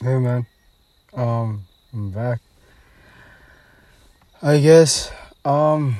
[0.00, 0.46] Hey man,
[1.12, 2.40] um, I'm back.
[4.40, 5.10] I guess,
[5.44, 5.96] um,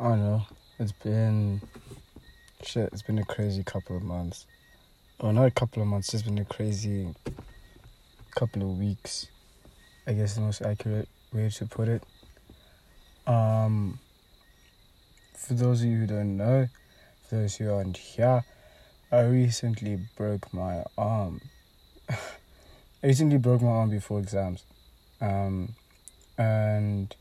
[0.00, 0.42] I don't know.
[0.80, 1.62] It's been
[2.64, 2.90] shit.
[2.92, 4.46] It's been a crazy couple of months.
[5.20, 6.12] Well, not a couple of months.
[6.12, 7.14] It's been a crazy
[8.34, 9.28] couple of weeks.
[10.08, 12.02] I guess the most accurate way to put it.
[13.28, 14.00] Um,
[15.36, 16.66] for those of you who don't know,
[17.28, 18.42] for those who aren't here,
[19.12, 21.42] I recently broke my arm.
[23.02, 24.64] I recently broke my arm before exams.
[25.20, 25.74] Um,
[26.38, 27.14] and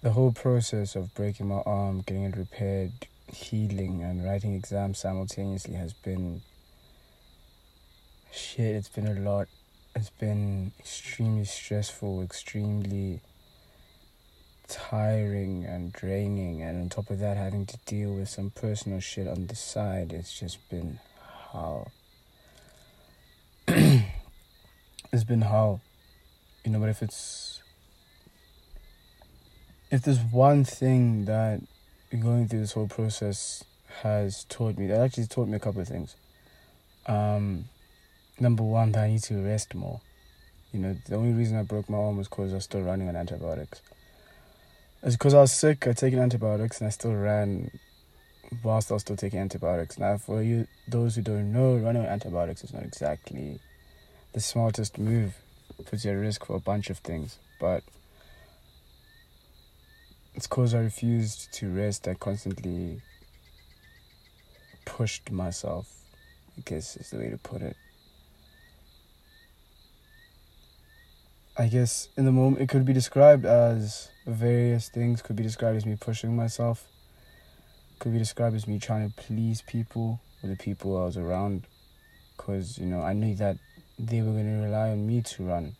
[0.00, 2.92] the whole process of breaking my arm, getting it repaired,
[3.26, 6.40] healing, and writing exams simultaneously has been
[8.32, 8.74] shit.
[8.74, 9.48] It's been a lot.
[9.94, 13.20] It's been extremely stressful, extremely
[14.66, 19.28] tiring and draining, and on top of that, having to deal with some personal shit
[19.28, 20.14] on the side.
[20.14, 21.00] It's just been
[21.52, 21.92] hell.
[25.12, 25.80] It's been hell.
[26.64, 27.62] You know, but if it's
[29.90, 31.60] if there's one thing that
[32.20, 33.64] going through this whole process
[34.02, 36.16] has taught me, that actually taught me a couple of things.
[37.06, 37.64] Um,
[38.38, 40.00] number one, that I need to rest more.
[40.72, 43.08] You know, the only reason I broke my arm was because I was still running
[43.08, 43.80] on antibiotics.
[45.02, 47.70] It's because I was sick, I taken antibiotics, and I still ran
[48.62, 49.98] whilst I was still taking antibiotics.
[49.98, 53.60] Now, for you, those who don't know, running on antibiotics is not exactly
[54.32, 55.34] the smartest move.
[55.86, 57.84] Puts you at risk for a bunch of things, but
[60.34, 62.08] it's because I refused to rest.
[62.08, 63.00] I constantly
[64.84, 65.88] pushed myself,
[66.56, 67.76] I guess is the way to put it.
[71.56, 75.22] I guess in the moment it could be described as various things.
[75.22, 76.88] Could be described as me pushing myself.
[78.00, 81.66] Could be described as me trying to please people or the people I was around,
[82.36, 83.58] because you know I knew that
[83.98, 85.76] they were going to rely on me to run,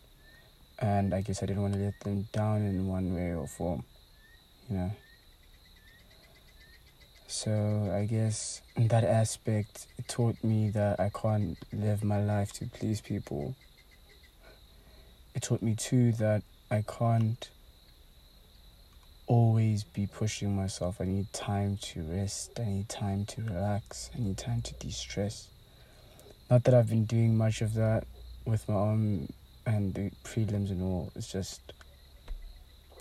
[0.79, 3.83] and I guess I didn't want to let them down in one way or form,
[4.69, 4.91] you know.
[7.27, 13.01] So I guess that aspect, taught me that I can't live my life to please
[13.01, 13.55] people
[15.35, 17.49] it taught me too that I can't
[19.27, 20.99] always be pushing myself.
[20.99, 22.59] I need time to rest.
[22.59, 24.09] I need time to relax.
[24.15, 25.47] I need time to de stress.
[26.49, 28.07] Not that I've been doing much of that
[28.45, 29.29] with my arm
[29.67, 31.11] and the prelims and all.
[31.15, 31.61] It's just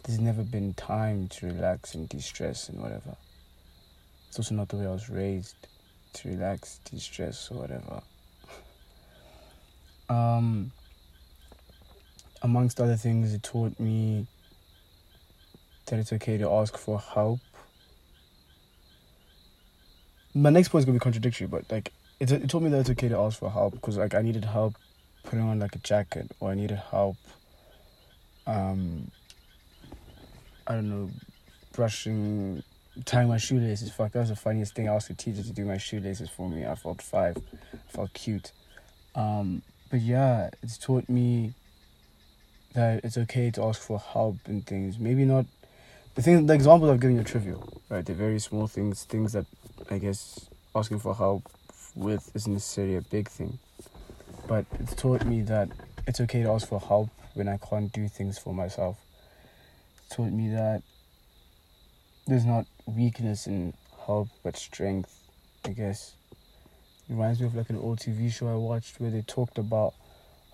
[0.05, 3.17] there's never been time to relax and de stress and whatever.
[4.29, 5.57] It's also not the way I was raised
[6.15, 8.03] to relax, de stress, or whatever.
[10.11, 10.71] um,
[12.43, 14.27] amongst other things, it taught me
[15.87, 17.41] that it's okay to ask for help.
[20.35, 22.91] My next point is gonna be contradictory, but like it, it taught me that it's
[22.91, 24.75] okay to ask for help because like I needed help
[25.25, 27.17] putting on like a jacket or I needed help.
[28.47, 29.11] Um,
[30.67, 31.11] I don't know,
[31.73, 32.63] brushing,
[33.05, 33.93] tying my shoelaces.
[33.93, 34.89] Fuck, that was the funniest thing.
[34.89, 36.67] I asked the teacher to do my shoelaces for me.
[36.67, 37.37] I felt five,
[37.73, 38.53] I felt cute.
[39.15, 41.55] Um, but yeah, it's taught me
[42.75, 44.99] that it's okay to ask for help and things.
[44.99, 45.47] Maybe not
[46.15, 46.47] the thing.
[46.47, 48.05] The examples I've given you are trivial, right?
[48.05, 49.47] They're very small things, things that
[49.91, 51.51] I guess asking for help
[51.99, 53.59] with isn't necessarily a big thing.
[54.47, 55.69] But it's taught me that
[56.07, 58.97] it's okay to ask for help when I can't do things for myself.
[59.99, 60.83] It's taught me that
[62.27, 63.75] there's not weakness in
[64.07, 65.15] help but strength,
[65.65, 66.15] I guess.
[67.09, 69.95] It reminds me of like an old TV show I watched where they talked about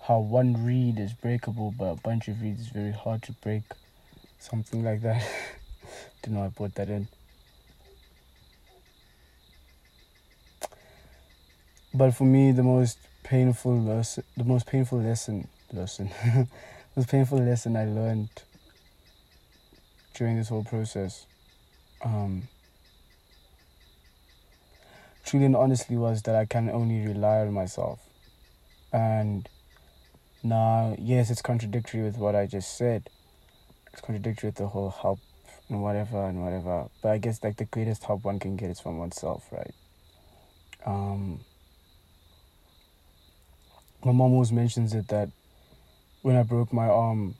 [0.01, 3.63] how one reed is breakable, but a bunch of reeds is very hard to break.
[4.39, 5.25] Something like that.
[6.21, 7.07] Didn't know I put that in.
[11.95, 16.47] But for me, the most painful lesson, the most painful lesson, lesson, the
[16.95, 18.29] most painful lesson I learned
[20.13, 21.25] during this whole process,
[22.03, 22.49] um,
[25.23, 27.99] truly and honestly, was that I can only rely on myself,
[28.91, 29.47] and
[30.43, 33.09] now, yes, it's contradictory with what I just said.
[33.93, 35.19] It's contradictory with the whole help
[35.69, 36.87] and whatever and whatever.
[37.01, 39.73] But I guess like the greatest help one can get is from oneself, right?
[40.85, 41.39] Um,
[44.05, 45.29] my mom always mentions it that
[46.21, 47.33] when I broke my arm,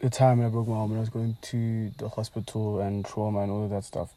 [0.00, 3.04] the time when I broke my arm and I was going to the hospital and
[3.04, 4.12] trauma and all of that stuff,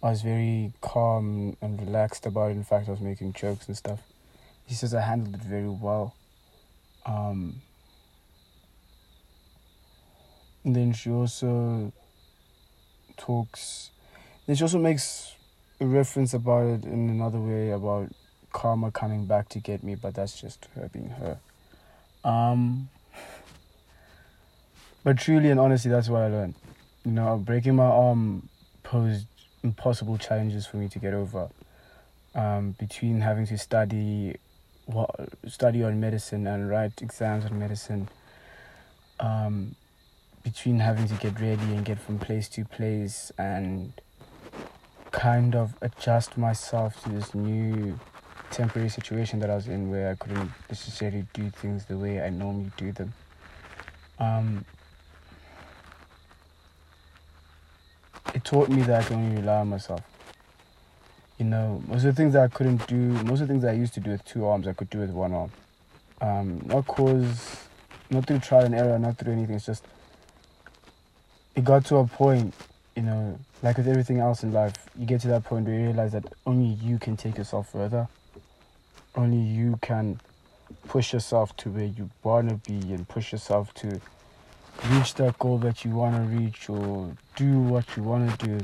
[0.00, 2.54] I was very calm and relaxed about it.
[2.54, 4.00] In fact, I was making jokes and stuff.
[4.66, 6.14] He says I handled it very well.
[7.04, 7.62] Um,
[10.62, 11.92] and then she also
[13.16, 13.90] talks.
[14.46, 15.34] Then she also makes
[15.80, 18.12] a reference about it in another way about
[18.52, 21.38] karma coming back to get me, but that's just her being her.
[22.24, 22.88] Um,
[25.04, 26.54] but truly and honestly, that's what I learned.
[27.04, 28.48] You know, breaking my arm
[28.82, 29.26] posed
[29.62, 31.48] impossible challenges for me to get over.
[32.34, 34.36] Um, between having to study,
[34.86, 35.10] what
[35.48, 38.08] study on medicine and write exams on medicine.
[39.18, 39.74] Um,
[40.42, 43.92] between having to get ready and get from place to place and
[45.10, 47.98] kind of adjust myself to this new
[48.50, 52.30] temporary situation that I was in where I couldn't necessarily do things the way I
[52.30, 53.12] normally do them.
[54.18, 54.64] Um,
[58.34, 60.02] it taught me that I can only rely on myself.
[61.38, 63.72] You know, most of the things that I couldn't do, most of the things I
[63.72, 65.50] used to do with two arms, I could do with one arm.
[66.20, 67.56] Um, not cause,
[68.10, 69.56] not through trial and error, not through anything.
[69.56, 69.86] It's just,
[71.54, 72.52] it got to a point,
[72.94, 75.86] you know, like with everything else in life, you get to that point where you
[75.86, 78.06] realize that only you can take yourself further.
[79.14, 80.20] Only you can
[80.88, 84.00] push yourself to where you want to be and push yourself to
[84.90, 88.58] reach that goal that you want to reach or do what you want to do.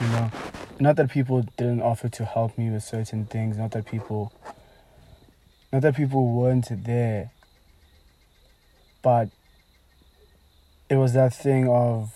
[0.00, 0.30] You know,
[0.78, 4.32] not that people didn't offer to help me with certain things, not that people,
[5.72, 7.30] not that people weren't there,
[9.02, 9.30] but
[10.88, 12.14] it was that thing of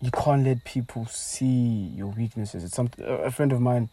[0.00, 2.64] you can't let people see your weaknesses.
[2.64, 3.88] It's something a friend of mine,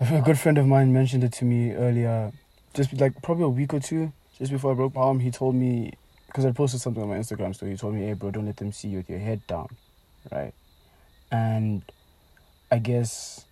[0.00, 2.32] a good friend of mine mentioned it to me earlier,
[2.74, 5.20] just like probably a week or two just before I broke my arm.
[5.20, 5.92] He told me
[6.26, 7.72] because I posted something on my Instagram story.
[7.72, 9.68] He told me, "Hey, bro, don't let them see you with your head down,
[10.30, 10.52] right?"
[11.30, 11.82] And
[12.70, 13.44] I guess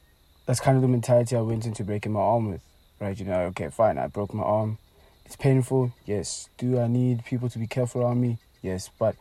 [0.47, 2.61] that's kind of the mentality I went into breaking my arm with,
[3.01, 3.19] right?
[3.19, 4.79] You know, okay, fine, I broke my arm.
[5.25, 6.51] It's painful, yes.
[6.59, 8.39] Do I need people to be careful around me?
[8.61, 9.17] Yes, but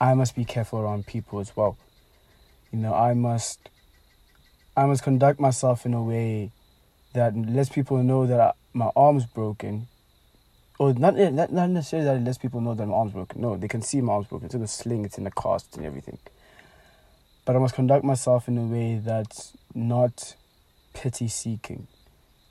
[0.00, 1.76] I must be careful around people as well.
[2.70, 3.68] You know, I must
[4.80, 6.52] I must conduct myself in a way
[7.12, 9.88] that lets people know that I, my arm's broken.
[10.78, 13.42] Or not, eh, not not necessarily that it lets people know that my arm's broken.
[13.42, 14.46] No, they can see my arm's broken.
[14.46, 16.16] It's in the sling, it's in the cast and everything.
[17.44, 20.34] But I must conduct myself in a way that's not
[20.94, 21.86] pity seeking,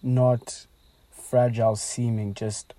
[0.03, 0.67] not
[1.11, 2.75] fragile seeming, just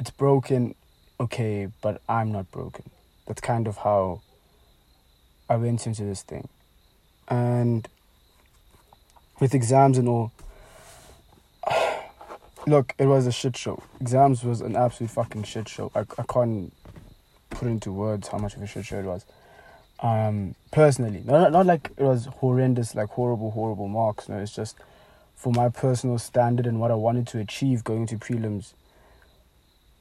[0.00, 0.74] it's broken,
[1.20, 2.90] okay, but I'm not broken.
[3.26, 4.22] That's kind of how
[5.48, 6.48] I went into this thing.
[7.28, 7.88] And
[9.40, 10.32] with exams and all,
[12.66, 13.82] look, it was a shit show.
[14.00, 15.90] Exams was an absolute fucking shit show.
[15.94, 16.72] I, I can't
[17.50, 19.24] put into words how much of a shit show it was.
[20.00, 24.28] Um, personally, not, not like it was horrendous, like horrible, horrible marks.
[24.28, 24.76] No, it's just
[25.34, 28.74] for my personal standard and what I wanted to achieve going to prelims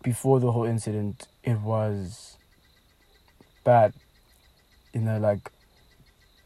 [0.04, 2.38] before the whole incident, it was
[3.64, 3.94] bad.
[4.94, 5.52] You know, like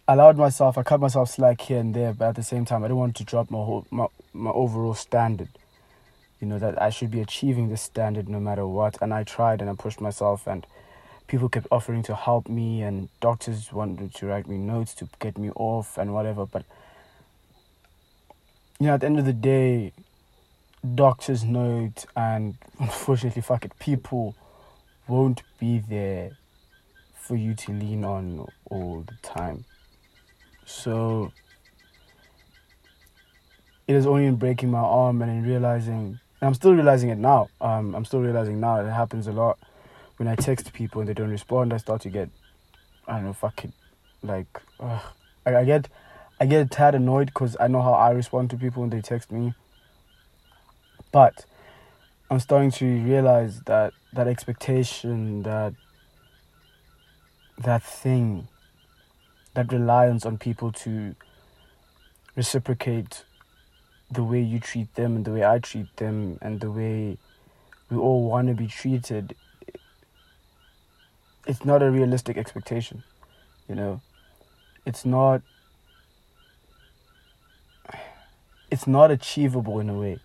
[0.08, 2.88] allowed myself, I cut myself slack here and there, but at the same time, I
[2.88, 5.50] didn't want to drop my whole my my overall standard.
[6.40, 9.62] You know that I should be achieving this standard no matter what, and I tried
[9.62, 10.66] and I pushed myself, and
[11.28, 15.38] people kept offering to help me, and doctors wanted to write me notes to get
[15.38, 16.64] me off and whatever, but
[18.80, 19.92] you know, at the end of the day,
[20.96, 24.36] doctor's note and unfortunately fuck it people
[25.08, 26.32] won't be there
[27.16, 29.66] for you to lean on all the time
[30.68, 31.32] so
[33.88, 37.48] it is only in breaking my arm and in realizing i'm still realizing it now.
[37.62, 39.58] Um, i'm still realizing now it happens a lot.
[40.18, 42.30] When i text people and they don't respond i start to get
[43.08, 43.72] i don't know fucking
[44.22, 45.02] like ugh.
[45.46, 45.88] I, I get
[46.40, 49.02] i get a tad annoyed because i know how i respond to people when they
[49.02, 49.54] text me.
[51.12, 51.46] But
[52.30, 55.74] I'm starting to realize that that expectation, that
[57.60, 58.50] that thing,
[59.58, 61.16] that reliance on people to
[62.36, 63.24] reciprocate
[64.12, 67.18] the way you treat them and the way I treat them and the way
[67.90, 69.36] we all want to be treated,
[71.48, 73.04] it's not a realistic expectation,
[73.68, 74.00] you know.
[74.86, 75.42] It's not.
[78.70, 80.20] It's not achievable in a way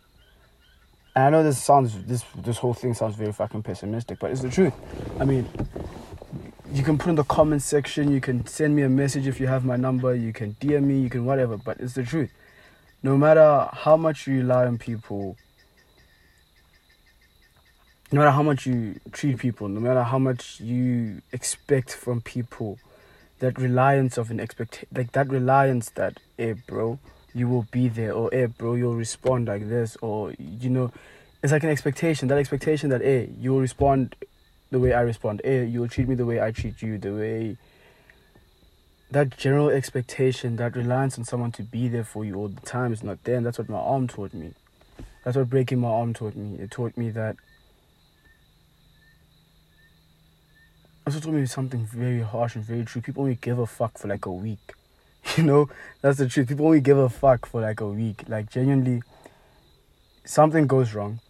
[1.15, 4.41] and I know this sounds this this whole thing sounds very fucking pessimistic, but it's
[4.41, 4.73] the truth.
[5.21, 5.47] I mean,
[6.73, 9.47] you can put in the comment section, you can send me a message if you
[9.47, 12.31] have my number, you can DM me, you can whatever, but it's the truth.
[13.03, 15.37] No matter how much you rely on people,
[18.11, 22.79] no matter how much you treat people, no matter how much you expect from people,
[23.41, 26.99] that reliance of an expect like that reliance that, hey bro,
[27.35, 30.93] you will be there or hey bro you'll respond like this or you know
[31.43, 34.15] it's like an expectation that expectation that hey you'll respond
[34.73, 37.57] the way i respond hey you'll treat me the way i treat you the way
[39.13, 42.93] that general expectation, that reliance on someone to be there for you all the time
[42.93, 43.37] is not there.
[43.37, 44.55] And that's what my arm taught me.
[45.23, 46.59] That's what breaking my arm taught me.
[46.59, 47.37] It taught me that.
[51.07, 53.03] Also taught me something very harsh and very true.
[53.03, 54.59] People only give a fuck for like a week.
[55.37, 55.69] You know,
[56.01, 56.49] that's the truth.
[56.49, 58.25] People only give a fuck for like a week.
[58.27, 59.03] Like genuinely,
[60.25, 61.21] something goes wrong,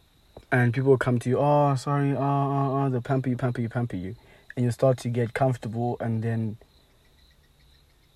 [0.52, 1.38] and people come to you.
[1.38, 2.12] Oh, sorry.
[2.12, 2.90] Ah, ah, ah, oh, oh, oh.
[2.90, 4.14] They pamper you, pamper you, pamper you,
[4.54, 6.59] and you start to get comfortable, and then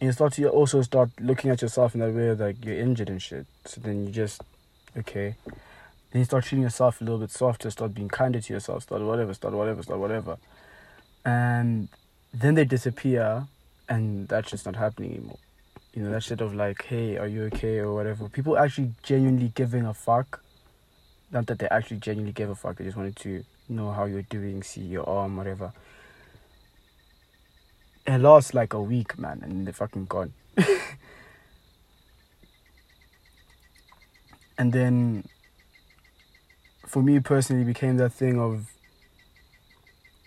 [0.01, 3.21] you start to also start looking at yourself in that way like you're injured and
[3.21, 3.47] shit.
[3.65, 4.43] So then you just
[4.97, 5.37] okay.
[6.11, 9.03] Then you start treating yourself a little bit softer, start being kinder to yourself, start
[9.03, 10.37] whatever, start whatever, start whatever.
[11.25, 11.89] And
[12.33, 13.47] then they disappear
[13.89, 15.39] and that's just not happening anymore.
[15.95, 18.29] You know, that shit of like, hey, are you okay or whatever.
[18.29, 20.43] People actually genuinely giving a fuck.
[21.31, 24.23] Not that they actually genuinely gave a fuck, they just wanted to know how you're
[24.23, 25.73] doing, see your arm, whatever
[28.07, 30.33] it lasts like a week, man, and they're fucking gone.
[34.59, 35.25] and then,
[36.87, 38.71] for me personally, became that thing of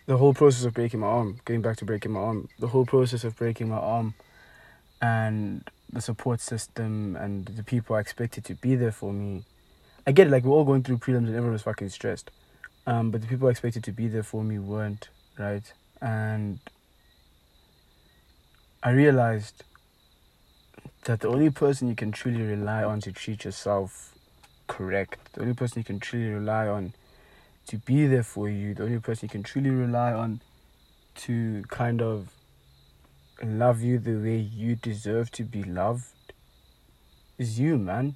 [0.08, 2.86] the whole process of breaking my arm, getting back to breaking my arm, the whole
[2.86, 4.14] process of breaking my arm,
[5.02, 9.46] and the support system and the people I expected to be there for me.
[10.08, 12.32] I get it, like we're all going through prelims and everyone was fucking stressed.
[12.88, 15.72] Um, but the people expected to be there for me weren't, right?
[16.02, 16.60] And
[18.82, 19.64] I realized
[21.04, 24.16] that the only person you can truly rely on to treat yourself
[24.68, 26.94] correct, the only person you can truly rely on
[27.68, 30.42] to be there for you, the only person you can truly rely on
[31.16, 32.30] to kind of
[33.44, 36.34] love you the way you deserve to be loved
[37.38, 38.16] is you, man.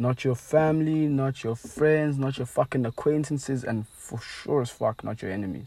[0.00, 5.04] Not your family, not your friends, not your fucking acquaintances, and for sure as fuck,
[5.04, 5.66] not your enemies.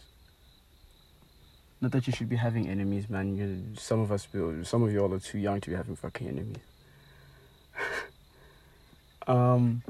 [1.80, 3.38] Not that you should be having enemies, man.
[3.38, 4.28] you some of us,
[4.64, 6.58] some of y'all are too young to be having fucking enemies.
[9.28, 9.84] um.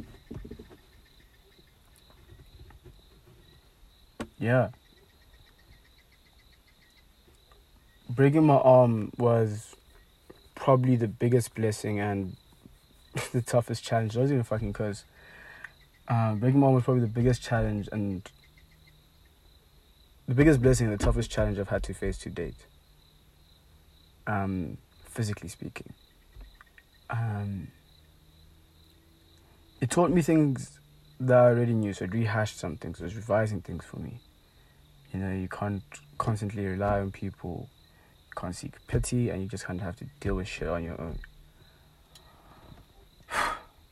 [4.37, 4.71] Yeah.
[8.09, 9.77] Breaking my arm was
[10.53, 12.35] probably the biggest blessing and
[13.31, 14.17] the toughest challenge.
[14.17, 15.03] I was even fucking cause.
[16.07, 18.29] Uh, breaking arm was probably the biggest challenge and
[20.27, 22.65] the biggest blessing and the toughest challenge I've had to face to date.
[24.27, 25.93] Um, physically speaking.
[27.09, 27.67] Um,
[29.79, 30.79] it taught me things
[31.19, 34.19] that I already knew, so it rehashed some things, it was revising things for me.
[35.11, 35.83] You know, you can't
[36.17, 37.69] constantly rely on people,
[38.27, 40.83] you can't seek pity, and you just kind of have to deal with shit on
[40.83, 41.19] your own.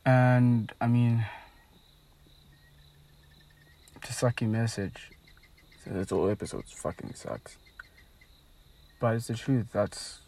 [0.06, 1.26] And I mean,
[4.02, 5.12] the sucky message
[5.84, 7.58] so this whole episode fucking sucks.
[9.00, 9.68] But it's the truth.
[9.74, 10.20] That's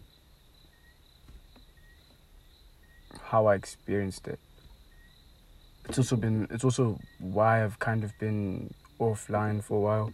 [3.21, 4.39] how I experienced it.
[5.87, 6.47] It's also been.
[6.49, 10.13] It's also why I've kind of been offline for a while,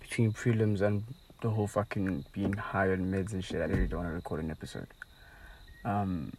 [0.00, 1.04] between prelims and
[1.40, 3.60] the whole fucking being high on meds and shit.
[3.60, 4.88] I really don't want to record an episode.
[5.84, 6.32] Um.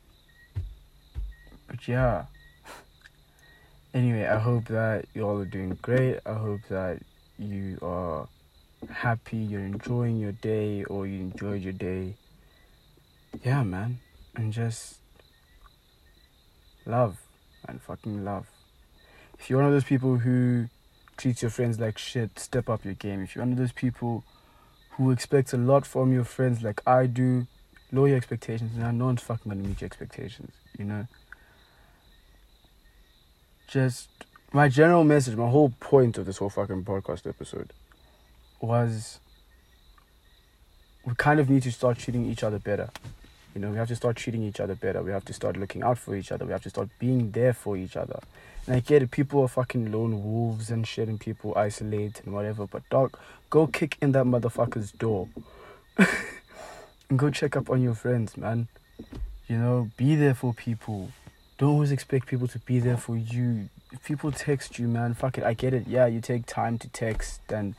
[1.67, 2.25] But yeah.
[3.93, 6.19] Anyway, I hope that you all are doing great.
[6.25, 7.01] I hope that
[7.37, 8.27] you are
[8.89, 12.15] happy, you're enjoying your day, or you enjoyed your day.
[13.43, 13.99] Yeah, man.
[14.35, 14.97] And just
[16.85, 17.17] love
[17.67, 18.47] and fucking love.
[19.39, 20.67] If you're one of those people who
[21.17, 23.21] treats your friends like shit, step up your game.
[23.21, 24.23] If you're one of those people
[24.91, 27.47] who expects a lot from your friends like I do,
[27.91, 28.77] lower your expectations.
[28.77, 31.07] Now, no one's fucking gonna meet your expectations, you know?
[33.71, 34.09] Just
[34.51, 37.71] my general message, my whole point of this whole fucking podcast episode
[38.59, 39.21] was
[41.05, 42.89] we kind of need to start treating each other better.
[43.55, 45.01] You know, we have to start treating each other better.
[45.01, 46.45] We have to start looking out for each other.
[46.45, 48.19] We have to start being there for each other.
[48.67, 52.33] And I get it, people are fucking lone wolves and shit, and people isolate and
[52.33, 52.67] whatever.
[52.67, 53.17] But dog,
[53.49, 55.29] go kick in that motherfucker's door,
[55.97, 58.67] and go check up on your friends, man.
[59.47, 61.11] You know, be there for people.
[61.61, 63.69] Don't always expect people to be there for you.
[63.91, 65.43] If people text you, man, fuck it.
[65.43, 65.85] I get it.
[65.85, 67.75] Yeah, you take time to text and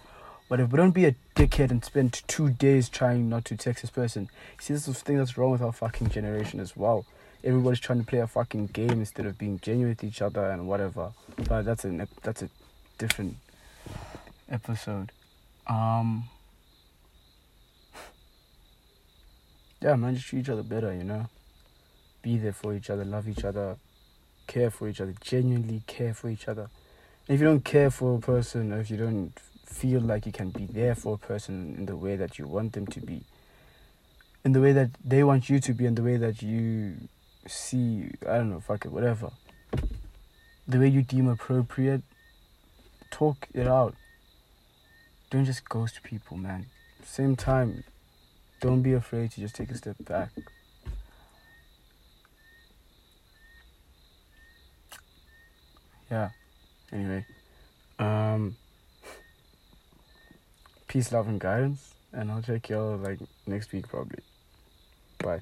[0.46, 0.68] whatever.
[0.68, 4.30] but don't be a dickhead and spend two days trying not to text this person.
[4.60, 7.06] See, this is the thing that's wrong with our fucking generation as well.
[7.42, 10.68] Everybody's trying to play a fucking game instead of being genuine with each other and
[10.68, 11.10] whatever.
[11.48, 12.50] But that's a that's a
[12.98, 13.34] different
[14.48, 15.10] episode.
[15.66, 16.28] Um.
[19.80, 21.28] Yeah, man, just treat each other better, you know.
[22.22, 23.76] Be there for each other, love each other,
[24.46, 26.68] care for each other, genuinely care for each other.
[27.26, 29.32] And if you don't care for a person, or if you don't
[29.66, 32.72] feel like you can be there for a person in the way that you want
[32.72, 33.22] them to be,
[34.44, 36.96] in the way that they want you to be in the way that you
[37.46, 39.30] see I don't know, fuck it, whatever.
[40.66, 42.02] The way you deem appropriate,
[43.10, 43.94] talk it out.
[45.30, 46.66] Don't just ghost people, man.
[47.04, 47.84] Same time,
[48.60, 50.30] don't be afraid to just take a step back.
[56.12, 56.28] Yeah.
[56.92, 57.24] Anyway.
[57.98, 58.56] Um
[60.86, 61.94] peace, love and guidance.
[62.12, 64.22] And I'll check y'all like next week probably.
[65.18, 65.40] Bye.